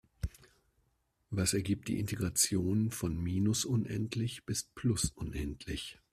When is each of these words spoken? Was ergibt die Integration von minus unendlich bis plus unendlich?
Was 1.29 1.53
ergibt 1.53 1.87
die 1.87 1.99
Integration 1.99 2.89
von 2.89 3.15
minus 3.21 3.65
unendlich 3.65 4.47
bis 4.47 4.63
plus 4.63 5.11
unendlich? 5.11 5.99